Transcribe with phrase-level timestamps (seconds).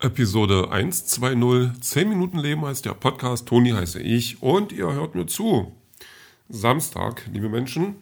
[0.00, 5.26] Episode 120, 10 Minuten Leben heißt der Podcast, Toni heiße ich und ihr hört mir
[5.26, 5.72] zu.
[6.48, 7.96] Samstag, liebe Menschen,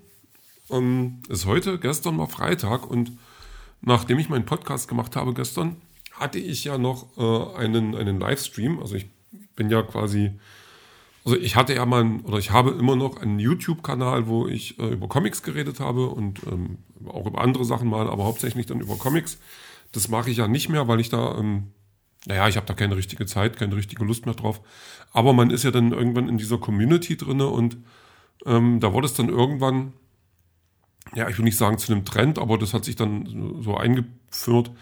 [0.68, 3.12] ähm, ist heute, gestern war Freitag und
[3.80, 5.76] nachdem ich meinen Podcast gemacht habe gestern,
[6.12, 9.08] hatte ich ja noch äh, einen, einen Livestream, also ich
[9.54, 10.32] bin ja quasi,
[11.24, 14.88] also ich hatte ja mal, oder ich habe immer noch einen YouTube-Kanal, wo ich äh,
[14.88, 18.96] über Comics geredet habe und ähm, auch über andere Sachen mal, aber hauptsächlich dann über
[18.96, 19.38] Comics.
[19.92, 21.68] Das mache ich ja nicht mehr, weil ich da ähm,
[22.26, 24.60] naja, ich habe da keine richtige Zeit, keine richtige Lust mehr drauf.
[25.12, 27.78] Aber man ist ja dann irgendwann in dieser Community drinne und
[28.44, 29.92] ähm, da wurde es dann irgendwann,
[31.14, 34.72] ja, ich will nicht sagen zu einem Trend, aber das hat sich dann so eingeführt,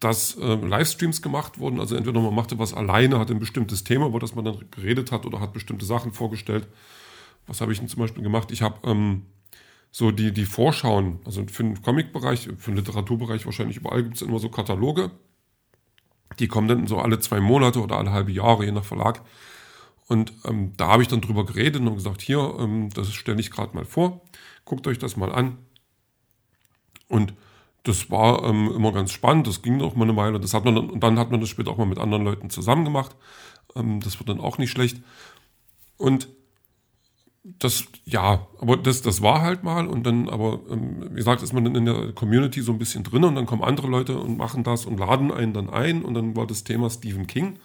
[0.00, 1.80] dass äh, Livestreams gemacht wurden.
[1.80, 5.12] Also entweder man machte was alleine, hat ein bestimmtes Thema, über das man dann geredet
[5.12, 6.66] hat oder hat bestimmte Sachen vorgestellt.
[7.46, 8.50] Was habe ich denn zum Beispiel gemacht?
[8.50, 9.26] Ich habe ähm,
[9.92, 14.22] so die, die Vorschauen, also für den Comic-Bereich, für den Literaturbereich wahrscheinlich überall gibt es
[14.22, 15.12] immer so Kataloge
[16.38, 19.22] die kommen dann so alle zwei Monate oder alle halbe Jahre, je nach Verlag.
[20.06, 23.50] Und ähm, da habe ich dann drüber geredet und gesagt, hier, ähm, das stelle ich
[23.50, 24.22] gerade mal vor,
[24.64, 25.58] guckt euch das mal an.
[27.08, 27.34] Und
[27.82, 30.40] das war ähm, immer ganz spannend, das ging auch mal eine Weile.
[30.40, 32.50] Das hat man dann, und dann hat man das später auch mal mit anderen Leuten
[32.50, 33.16] zusammen gemacht.
[33.74, 35.02] Ähm, das wird dann auch nicht schlecht.
[35.96, 36.28] Und
[37.58, 41.52] das, ja, aber das, das war halt mal und dann, aber ähm, wie gesagt, ist
[41.52, 44.36] man dann in der Community so ein bisschen drin und dann kommen andere Leute und
[44.36, 47.58] machen das und laden einen dann ein und dann war das Thema Stephen King,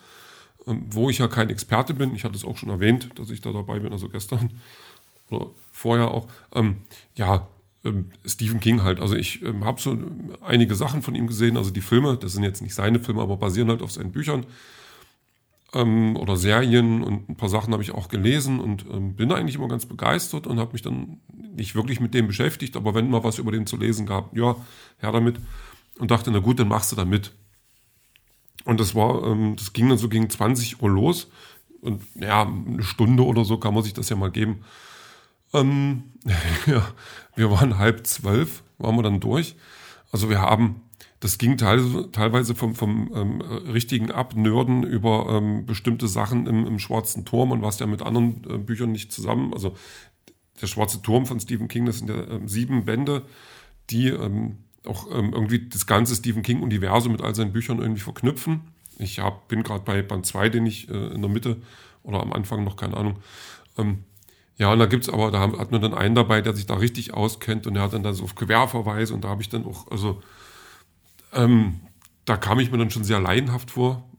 [0.68, 2.16] ähm, wo ich ja kein Experte bin.
[2.16, 4.52] Ich hatte es auch schon erwähnt, dass ich da dabei bin, also gestern
[5.30, 6.28] oder vorher auch.
[6.54, 6.78] Ähm,
[7.16, 7.48] ja,
[7.84, 9.00] ähm, Stephen King halt.
[9.00, 9.98] Also ich habe so
[10.42, 13.38] einige Sachen von ihm gesehen, also die Filme, das sind jetzt nicht seine Filme, aber
[13.38, 14.46] basieren halt auf seinen Büchern
[15.74, 19.56] ähm, oder Serien und ein paar Sachen habe ich auch gelesen und ähm, bin eigentlich
[19.56, 21.22] immer ganz begeistert und habe mich dann
[21.56, 24.56] nicht wirklich mit dem beschäftigt, aber wenn mal was über den zu lesen gab, ja,
[25.00, 25.40] her damit
[26.00, 27.34] und dachte, na gut, dann machst du da mit.
[28.66, 31.30] Und das war, ähm, das ging dann so gegen 20 Uhr los
[31.82, 34.64] und ja, eine Stunde oder so kann man sich das ja mal geben.
[35.54, 36.04] Ähm,
[36.66, 36.88] ja,
[37.36, 39.56] wir waren halb zwölf, waren wir dann durch.
[40.12, 40.82] Also wir haben
[41.24, 46.80] das ging teilweise, teilweise vom, vom ähm, richtigen Abnörden über ähm, bestimmte Sachen im, im
[46.80, 49.54] Schwarzen Turm und was ja mit anderen äh, Büchern nicht zusammen.
[49.54, 49.74] Also
[50.62, 53.22] der Schwarze Turm von Stephen King, das sind ja ähm, sieben Bände,
[53.90, 58.60] die ähm, auch ähm, irgendwie das ganze Stephen King-Universum mit all seinen Büchern irgendwie verknüpfen.
[58.98, 61.62] Ich hab, bin gerade bei Band 2, den ich äh, in der Mitte
[62.04, 63.20] oder am Anfang noch, keine Ahnung.
[63.78, 64.04] Ähm,
[64.58, 67.14] ja, und da gibt's aber, da hat man dann einen dabei, der sich da richtig
[67.14, 70.22] auskennt und der hat dann da so Querverweise und da habe ich dann auch, also
[71.34, 71.80] ähm,
[72.26, 74.10] da kam ich mir dann schon sehr laienhaft vor,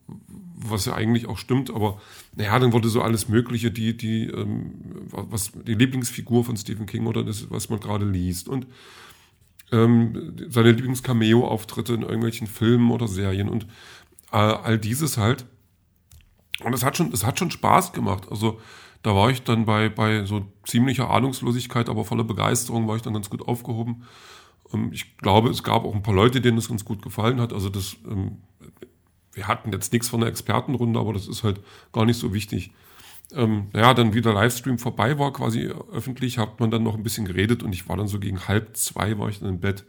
[0.56, 2.00] was ja eigentlich auch stimmt, aber
[2.36, 4.72] naja, dann wurde so alles Mögliche, die, die, ähm,
[5.10, 8.66] was, die Lieblingsfigur von Stephen King oder das, was man gerade liest und
[9.72, 13.64] ähm, seine Lieblings-Cameo-Auftritte in irgendwelchen Filmen oder Serien und
[14.32, 15.46] äh, all dieses halt.
[16.62, 18.28] Und es hat schon, es hat schon Spaß gemacht.
[18.30, 18.60] Also
[19.02, 23.14] da war ich dann bei, bei so ziemlicher Ahnungslosigkeit, aber voller Begeisterung war ich dann
[23.14, 24.04] ganz gut aufgehoben.
[24.72, 27.52] Ähm, ich glaube, es gab auch ein paar Leute, denen es ganz gut gefallen hat.
[27.52, 28.38] Also das, ähm,
[29.32, 31.60] wir hatten jetzt nichts von der Expertenrunde, aber das ist halt
[31.92, 32.72] gar nicht so wichtig.
[33.32, 37.02] Ähm, ja, dann wie der Livestream vorbei war, quasi öffentlich, hat man dann noch ein
[37.02, 39.84] bisschen geredet und ich war dann so gegen halb zwei, war ich dann im Bett.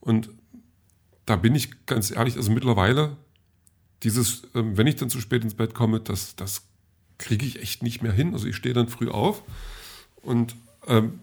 [0.00, 0.30] Und
[1.24, 3.16] da bin ich ganz ehrlich, also mittlerweile,
[4.02, 6.68] dieses, ähm, wenn ich dann zu spät ins Bett komme, das, das
[7.18, 8.32] kriege ich echt nicht mehr hin.
[8.34, 9.42] Also ich stehe dann früh auf
[10.22, 10.54] und
[10.86, 11.20] ähm,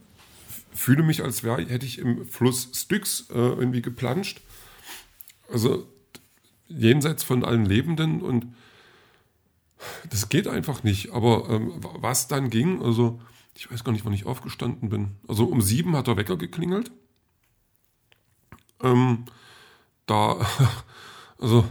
[0.73, 4.41] fühle mich, als wäre, hätte ich im Fluss Styx äh, irgendwie geplanscht.
[5.51, 5.87] Also
[6.67, 8.47] jenseits von allen Lebenden und
[10.09, 11.11] das geht einfach nicht.
[11.11, 13.19] Aber ähm, was dann ging, also
[13.55, 15.11] ich weiß gar nicht, wann ich aufgestanden bin.
[15.27, 16.91] Also um sieben hat der Wecker geklingelt.
[18.81, 19.25] Ähm,
[20.05, 20.45] da,
[21.39, 21.65] also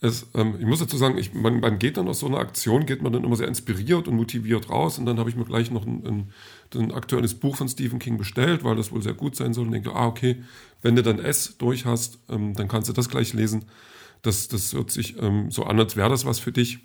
[0.00, 2.84] es, ähm, ich muss dazu sagen, ich, man, man, geht dann aus so einer Aktion,
[2.84, 4.98] geht man dann immer sehr inspiriert und motiviert raus.
[4.98, 6.32] Und dann habe ich mir gleich noch ein, ein,
[6.74, 9.66] ein, aktuelles Buch von Stephen King bestellt, weil das wohl sehr gut sein soll.
[9.66, 10.42] Und denke, ah, okay,
[10.82, 13.64] wenn du dann S durch hast, ähm, dann kannst du das gleich lesen.
[14.20, 16.80] Das, das hört sich ähm, so an, als wäre das was für dich.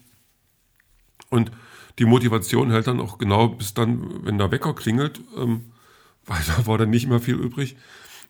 [1.29, 1.51] Und
[1.99, 5.71] die Motivation hält dann auch genau bis dann, wenn der Wecker klingelt, ähm,
[6.25, 7.75] weil da war dann nicht mehr viel übrig.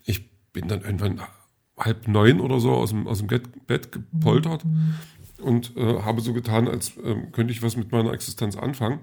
[0.06, 1.22] Ich bin dann irgendwann
[1.78, 4.96] halb neun oder so aus dem, aus dem Bett gepoltert mhm.
[5.42, 9.00] und äh, habe so getan, als äh, könnte ich was mit meiner Existenz anfangen.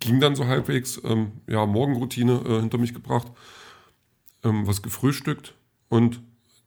[0.00, 3.28] Ging dann so halbwegs, ähm, ja, Morgenroutine äh, hinter mich gebracht,
[4.42, 5.54] ähm, was gefrühstückt
[5.88, 6.20] und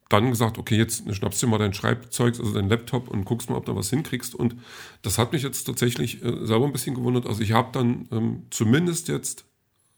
[0.10, 3.58] dann gesagt, okay, jetzt schnappst du mal dein Schreibzeug, also dein Laptop und guckst mal,
[3.58, 4.36] ob du was hinkriegst.
[4.36, 4.56] Und
[5.02, 7.28] das hat mich jetzt tatsächlich äh, selber ein bisschen gewundert.
[7.28, 9.46] Also ich habe dann ähm, zumindest jetzt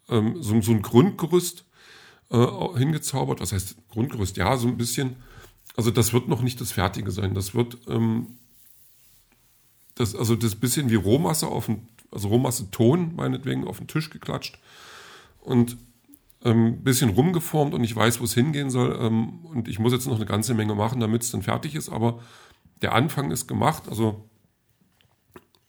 [0.09, 1.65] ähm, so, so ein Grundgerüst
[2.29, 3.41] äh, hingezaubert.
[3.41, 4.37] Was heißt Grundgerüst?
[4.37, 5.15] Ja, so ein bisschen.
[5.75, 7.33] also das wird noch nicht das Fertige sein.
[7.33, 8.37] Das wird ähm,
[9.95, 14.09] das, also das bisschen wie Rohmasse auf den, also Rohmasse Ton meinetwegen auf den Tisch
[14.09, 14.57] geklatscht
[15.41, 15.77] und
[16.43, 18.97] ähm, bisschen rumgeformt und ich weiß, wo es hingehen soll.
[19.01, 21.89] Ähm, und ich muss jetzt noch eine ganze Menge machen, damit es dann fertig ist.
[21.89, 22.21] Aber
[22.81, 23.83] der Anfang ist gemacht.
[23.89, 24.29] Also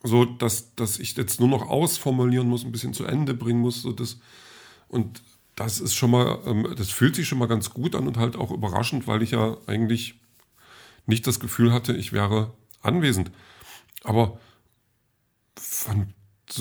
[0.02, 3.82] so, dass, dass ich jetzt nur noch ausformulieren muss, ein bisschen zu Ende bringen muss.
[3.82, 4.20] So das,
[4.88, 5.22] und
[5.60, 8.34] das ist schon mal, ähm, das fühlt sich schon mal ganz gut an und halt
[8.34, 10.18] auch überraschend, weil ich ja eigentlich
[11.04, 13.30] nicht das Gefühl hatte, ich wäre anwesend.
[14.02, 14.40] Aber
[15.58, 16.14] von,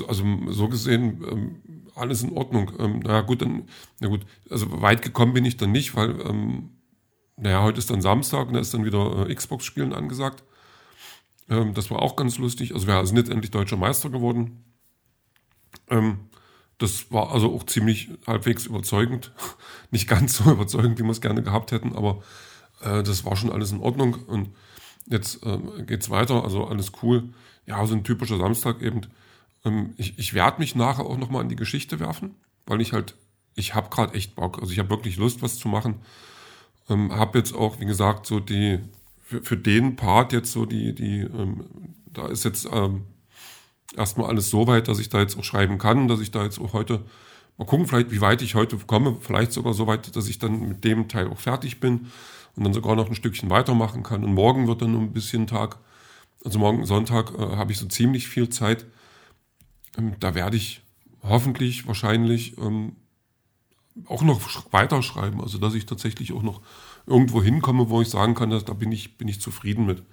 [0.06, 1.62] also so gesehen, ähm,
[1.96, 2.74] alles in Ordnung.
[2.78, 3.70] Ähm, naja, gut, dann,
[4.02, 6.72] na gut, also weit gekommen bin ich dann nicht, weil, ähm,
[7.38, 10.44] naja, heute ist dann Samstag und da ist dann wieder äh, Xbox-Spielen angesagt.
[11.50, 12.74] Ähm, das war auch ganz lustig.
[12.74, 14.66] Also wir sind jetzt endlich deutscher Meister geworden.
[15.90, 16.30] Ähm,
[16.80, 19.32] das war also auch ziemlich halbwegs überzeugend.
[19.92, 22.24] Nicht ganz so überzeugend, wie wir es gerne gehabt hätten, aber
[22.82, 24.16] äh, das war schon alles in Ordnung.
[24.16, 24.50] Und
[25.06, 27.30] jetzt äh, geht's weiter, also alles cool.
[27.66, 29.02] Ja, so ein typischer Samstag eben.
[29.66, 32.36] Ähm, ich ich werde mich nachher auch nochmal in die Geschichte werfen,
[32.66, 33.16] weil ich halt,
[33.56, 34.60] ich habe gerade echt Bock.
[34.60, 35.96] Also ich habe wirklich Lust, was zu machen.
[36.90, 38.80] Ähm, habe jetzt auch, wie gesagt, so die,
[39.22, 41.66] für, für den Part jetzt so die, die, ähm,
[42.06, 43.04] da ist jetzt ähm,
[43.96, 46.60] erstmal alles so weit, dass ich da jetzt auch schreiben kann, dass ich da jetzt
[46.60, 47.04] auch heute
[47.58, 50.68] mal gucken, vielleicht wie weit ich heute komme, vielleicht sogar so weit, dass ich dann
[50.68, 52.08] mit dem Teil auch fertig bin
[52.56, 54.24] und dann sogar noch ein Stückchen weitermachen kann.
[54.24, 55.78] Und morgen wird dann ein bisschen Tag,
[56.44, 58.86] also morgen Sonntag äh, habe ich so ziemlich viel Zeit.
[59.98, 60.82] Ähm, da werde ich
[61.22, 62.96] hoffentlich, wahrscheinlich ähm,
[64.06, 66.62] auch noch weiterschreiben, also dass ich tatsächlich auch noch
[67.06, 70.04] irgendwo hinkomme, wo ich sagen kann, dass, da bin ich, bin ich zufrieden mit.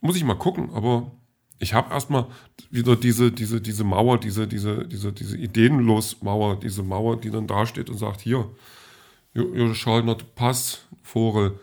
[0.00, 1.12] Muss ich mal gucken, aber
[1.58, 2.26] ich habe erstmal
[2.70, 7.46] wieder diese, diese, diese Mauer, diese, diese, diese, diese ideenlos Mauer, diese Mauer, die dann
[7.46, 8.48] da steht und sagt, hier,
[9.34, 11.58] ihr not pass, Vogel,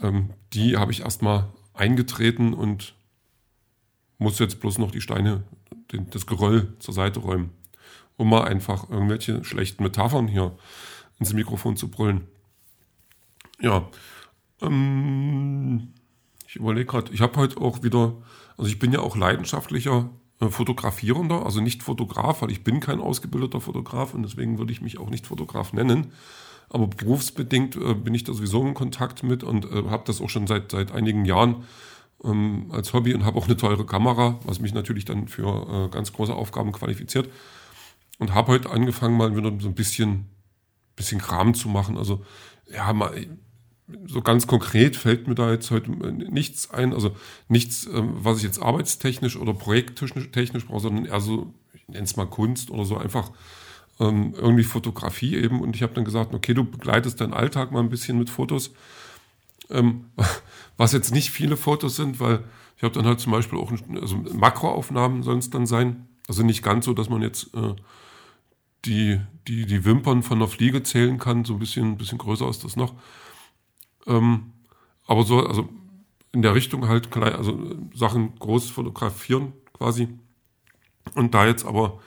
[0.00, 2.94] ähm, die habe ich erstmal eingetreten und
[4.18, 5.42] muss jetzt bloß noch die Steine,
[5.92, 7.50] den, das Geröll zur Seite räumen,
[8.16, 10.56] um mal einfach irgendwelche schlechten Metaphern hier
[11.18, 12.26] ins Mikrofon zu brüllen.
[13.60, 13.88] Ja,
[14.62, 15.92] ähm,
[16.46, 18.14] ich überlege gerade, ich habe heute auch wieder,
[18.58, 20.10] also ich bin ja auch leidenschaftlicher
[20.40, 24.82] äh, Fotografierender, also nicht Fotograf, weil ich bin kein ausgebildeter Fotograf und deswegen würde ich
[24.82, 26.12] mich auch nicht Fotograf nennen.
[26.68, 30.28] Aber berufsbedingt äh, bin ich da sowieso in Kontakt mit und äh, habe das auch
[30.28, 31.64] schon seit, seit einigen Jahren
[32.22, 35.88] ähm, als Hobby und habe auch eine teure Kamera, was mich natürlich dann für äh,
[35.88, 37.30] ganz große Aufgaben qualifiziert.
[38.18, 40.26] Und habe heute angefangen, mal wieder so ein bisschen,
[40.96, 41.96] bisschen Kram zu machen.
[41.96, 42.24] Also
[42.66, 43.14] ja, mal,
[44.06, 47.16] so ganz konkret fällt mir da jetzt heute nichts ein, also
[47.48, 52.16] nichts, ähm, was ich jetzt arbeitstechnisch oder projekttechnisch brauche, sondern eher so, ich nenne es
[52.16, 53.30] mal Kunst oder so einfach
[53.98, 55.60] ähm, irgendwie Fotografie eben.
[55.60, 58.72] Und ich habe dann gesagt, okay, du begleitest deinen Alltag mal ein bisschen mit Fotos,
[59.70, 60.06] ähm,
[60.76, 62.44] was jetzt nicht viele Fotos sind, weil
[62.76, 66.62] ich habe dann halt zum Beispiel auch, also Makroaufnahmen sollen es dann sein, also nicht
[66.62, 67.74] ganz so, dass man jetzt äh,
[68.84, 72.48] die, die, die Wimpern von einer Fliege zählen kann, so ein bisschen, ein bisschen größer
[72.48, 72.94] ist das noch.
[74.06, 74.52] Ähm,
[75.06, 75.68] aber so, also
[76.32, 77.58] in der Richtung halt klein, also
[77.94, 80.08] Sachen groß fotografieren quasi.
[81.14, 82.00] Und da jetzt aber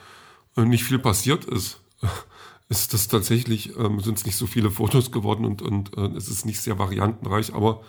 [0.56, 1.80] äh, nicht viel passiert ist,
[2.68, 6.28] ist das tatsächlich, ähm, sind es nicht so viele Fotos geworden und, und äh, es
[6.28, 7.82] ist nicht sehr variantenreich, aber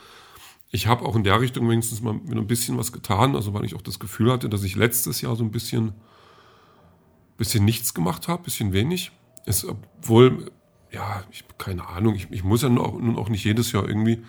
[0.71, 3.63] ich habe auch in der Richtung wenigstens mal mit ein bisschen was getan, also weil
[3.63, 5.93] ich auch das Gefühl hatte, dass ich letztes Jahr so ein bisschen,
[7.37, 9.11] bisschen nichts gemacht habe, bisschen wenig.
[9.45, 10.51] Es, obwohl
[10.93, 14.23] ja, ich keine Ahnung, ich, ich muss ja nun auch, nicht jedes Jahr irgendwie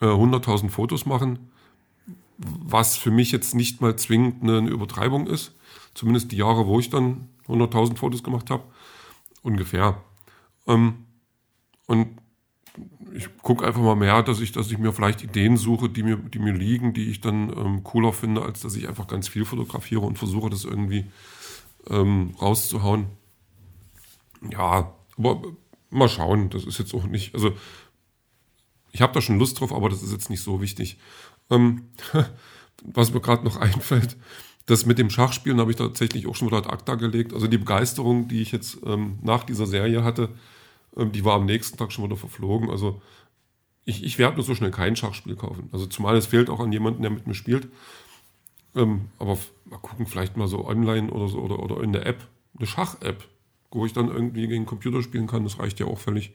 [0.00, 1.50] äh, 100.000 Fotos machen,
[2.38, 5.54] was für mich jetzt nicht mal zwingend eine, eine Übertreibung ist.
[5.94, 8.62] Zumindest die Jahre, wo ich dann 100.000 Fotos gemacht habe,
[9.42, 10.02] ungefähr.
[10.66, 11.06] Ähm,
[11.86, 12.20] und
[13.12, 16.16] ich gucke einfach mal mehr, dass ich, dass ich mir vielleicht Ideen suche, die mir,
[16.16, 19.44] die mir liegen, die ich dann ähm, cooler finde, als dass ich einfach ganz viel
[19.44, 21.06] fotografiere und versuche, das irgendwie
[21.88, 23.06] ähm, rauszuhauen.
[24.50, 25.42] Ja, aber
[25.90, 26.50] mal schauen.
[26.50, 27.52] Das ist jetzt auch nicht, also
[28.92, 30.98] ich habe da schon Lust drauf, aber das ist jetzt nicht so wichtig.
[31.50, 31.88] Ähm,
[32.82, 34.16] was mir gerade noch einfällt,
[34.66, 37.32] das mit dem Schachspielen habe ich tatsächlich auch schon wieder ad acta gelegt.
[37.32, 40.30] Also die Begeisterung, die ich jetzt ähm, nach dieser Serie hatte,
[40.96, 42.70] ähm, die war am nächsten Tag schon wieder verflogen.
[42.70, 43.02] Also
[43.84, 45.68] ich, ich werde nur so schnell kein Schachspiel kaufen.
[45.72, 47.68] Also zumal es fehlt auch an jemanden, der mit mir spielt.
[48.76, 52.28] Ähm, aber mal gucken, vielleicht mal so online oder so oder, oder in der App,
[52.56, 53.26] eine Schach-App
[53.70, 56.32] wo ich dann irgendwie gegen Computer spielen kann, das reicht ja auch völlig.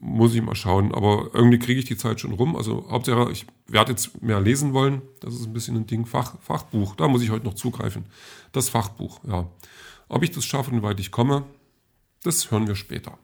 [0.00, 0.94] Muss ich mal schauen.
[0.94, 2.56] Aber irgendwie kriege ich die Zeit schon rum.
[2.56, 5.02] Also Hauptsache, ich werde jetzt mehr lesen wollen.
[5.20, 6.06] Das ist ein bisschen ein Ding.
[6.06, 8.06] Fach, Fachbuch, da muss ich heute noch zugreifen.
[8.52, 9.48] Das Fachbuch, ja.
[10.08, 11.44] Ob ich das schaffe und weit ich komme,
[12.22, 13.18] das hören wir später.